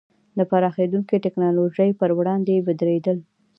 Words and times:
د 0.37 0.39
پراخېدونکې 0.49 1.21
ټکنالوژۍ 1.25 1.89
پر 1.99 2.09
وړاندې 2.17 2.63
ودرېدل. 2.65 3.17